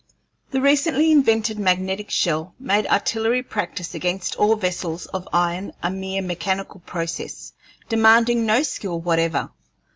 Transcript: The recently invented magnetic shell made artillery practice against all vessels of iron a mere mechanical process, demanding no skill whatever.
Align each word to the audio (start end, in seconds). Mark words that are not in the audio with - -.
The 0.49 0.61
recently 0.61 1.11
invented 1.11 1.59
magnetic 1.59 2.09
shell 2.09 2.55
made 2.59 2.87
artillery 2.87 3.43
practice 3.43 3.93
against 3.93 4.33
all 4.35 4.55
vessels 4.55 5.05
of 5.05 5.27
iron 5.31 5.73
a 5.83 5.91
mere 5.91 6.23
mechanical 6.23 6.79
process, 6.87 7.53
demanding 7.87 8.43
no 8.47 8.63
skill 8.63 8.99
whatever. 8.99 9.51